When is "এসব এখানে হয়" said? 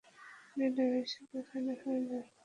1.01-2.01